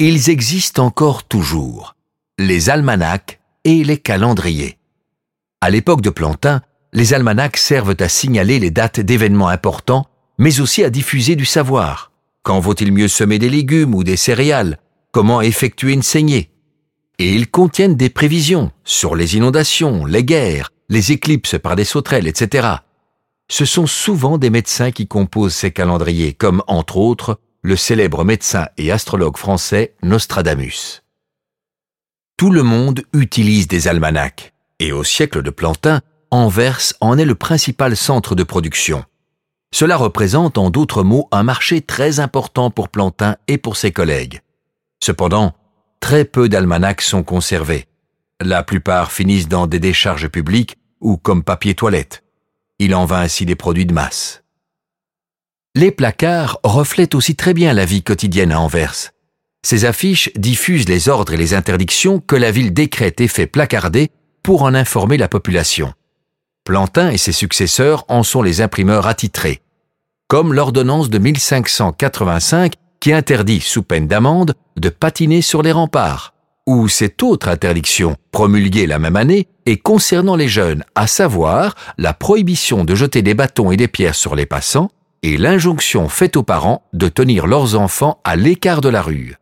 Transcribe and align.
ils 0.00 0.28
existent 0.28 0.84
encore 0.84 1.24
toujours, 1.24 1.94
les 2.38 2.68
almanachs 2.68 3.40
et 3.64 3.84
les 3.84 3.98
calendriers. 3.98 4.78
À 5.60 5.70
l'époque 5.70 6.00
de 6.00 6.10
Plantin, 6.10 6.62
les 6.92 7.14
almanachs 7.14 7.56
servent 7.56 7.96
à 8.00 8.08
signaler 8.08 8.58
les 8.58 8.70
dates 8.70 9.00
d'événements 9.00 9.48
importants, 9.48 10.06
mais 10.36 10.60
aussi 10.60 10.82
à 10.82 10.90
diffuser 10.90 11.36
du 11.36 11.44
savoir. 11.44 12.10
Quand 12.42 12.58
vaut-il 12.58 12.92
mieux 12.92 13.08
semer 13.08 13.38
des 13.38 13.48
légumes 13.48 13.94
ou 13.94 14.02
des 14.04 14.16
céréales? 14.16 14.78
Comment 15.12 15.40
effectuer 15.40 15.92
une 15.92 16.02
saignée? 16.02 16.50
Et 17.20 17.32
ils 17.32 17.48
contiennent 17.48 17.94
des 17.94 18.10
prévisions 18.10 18.72
sur 18.82 19.14
les 19.14 19.36
inondations, 19.36 20.04
les 20.04 20.24
guerres, 20.24 20.72
les 20.88 21.12
éclipses 21.12 21.56
par 21.62 21.76
des 21.76 21.84
sauterelles, 21.84 22.26
etc. 22.26 22.68
Ce 23.48 23.64
sont 23.64 23.86
souvent 23.86 24.38
des 24.38 24.50
médecins 24.50 24.90
qui 24.90 25.06
composent 25.06 25.54
ces 25.54 25.70
calendriers, 25.70 26.32
comme 26.32 26.64
entre 26.66 26.96
autres 26.96 27.38
le 27.64 27.76
célèbre 27.76 28.24
médecin 28.24 28.68
et 28.76 28.92
astrologue 28.92 29.38
français 29.38 29.94
Nostradamus. 30.02 31.02
Tout 32.36 32.50
le 32.50 32.62
monde 32.62 33.04
utilise 33.14 33.68
des 33.68 33.88
almanachs, 33.88 34.52
et 34.80 34.92
au 34.92 35.02
siècle 35.02 35.42
de 35.42 35.48
Plantin, 35.48 36.02
Anvers 36.30 36.92
en 37.00 37.16
est 37.16 37.24
le 37.24 37.34
principal 37.34 37.96
centre 37.96 38.34
de 38.34 38.42
production. 38.42 39.04
Cela 39.72 39.96
représente 39.96 40.58
en 40.58 40.68
d'autres 40.68 41.02
mots 41.02 41.26
un 41.32 41.42
marché 41.42 41.80
très 41.80 42.20
important 42.20 42.70
pour 42.70 42.90
Plantin 42.90 43.36
et 43.48 43.56
pour 43.56 43.76
ses 43.76 43.92
collègues. 43.92 44.42
Cependant, 45.02 45.54
très 46.00 46.26
peu 46.26 46.50
d'almanachs 46.50 47.00
sont 47.00 47.22
conservés. 47.22 47.86
La 48.42 48.62
plupart 48.62 49.10
finissent 49.10 49.48
dans 49.48 49.66
des 49.66 49.80
décharges 49.80 50.28
publiques 50.28 50.76
ou 51.00 51.16
comme 51.16 51.42
papier 51.42 51.74
toilette. 51.74 52.24
Il 52.78 52.94
en 52.94 53.06
va 53.06 53.20
ainsi 53.20 53.46
des 53.46 53.56
produits 53.56 53.86
de 53.86 53.94
masse. 53.94 54.43
Les 55.76 55.90
placards 55.90 56.60
reflètent 56.62 57.16
aussi 57.16 57.34
très 57.34 57.52
bien 57.52 57.72
la 57.72 57.84
vie 57.84 58.04
quotidienne 58.04 58.52
à 58.52 58.60
Anvers. 58.60 59.10
Ces 59.62 59.84
affiches 59.84 60.30
diffusent 60.36 60.88
les 60.88 61.08
ordres 61.08 61.32
et 61.32 61.36
les 61.36 61.52
interdictions 61.52 62.20
que 62.20 62.36
la 62.36 62.52
ville 62.52 62.72
décrète 62.72 63.20
et 63.20 63.26
fait 63.26 63.48
placarder 63.48 64.12
pour 64.44 64.62
en 64.62 64.72
informer 64.72 65.16
la 65.16 65.26
population. 65.26 65.92
Plantin 66.62 67.10
et 67.10 67.18
ses 67.18 67.32
successeurs 67.32 68.04
en 68.06 68.22
sont 68.22 68.42
les 68.42 68.60
imprimeurs 68.60 69.08
attitrés, 69.08 69.62
comme 70.28 70.54
l'ordonnance 70.54 71.10
de 71.10 71.18
1585 71.18 72.74
qui 73.00 73.12
interdit, 73.12 73.60
sous 73.60 73.82
peine 73.82 74.06
d'amende, 74.06 74.54
de 74.76 74.90
patiner 74.90 75.42
sur 75.42 75.62
les 75.62 75.72
remparts, 75.72 76.34
ou 76.68 76.88
cette 76.88 77.20
autre 77.24 77.48
interdiction, 77.48 78.16
promulguée 78.30 78.86
la 78.86 79.00
même 79.00 79.16
année, 79.16 79.48
et 79.66 79.76
concernant 79.76 80.36
les 80.36 80.48
jeunes, 80.48 80.84
à 80.94 81.08
savoir 81.08 81.74
la 81.98 82.14
prohibition 82.14 82.84
de 82.84 82.94
jeter 82.94 83.22
des 83.22 83.34
bâtons 83.34 83.72
et 83.72 83.76
des 83.76 83.88
pierres 83.88 84.14
sur 84.14 84.36
les 84.36 84.46
passants, 84.46 84.90
et 85.24 85.38
l'injonction 85.38 86.10
faite 86.10 86.36
aux 86.36 86.42
parents 86.42 86.82
de 86.92 87.08
tenir 87.08 87.46
leurs 87.46 87.80
enfants 87.80 88.20
à 88.24 88.36
l'écart 88.36 88.82
de 88.82 88.90
la 88.90 89.00
rue. 89.00 89.36